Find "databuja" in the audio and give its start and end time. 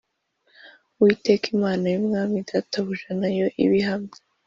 2.49-3.09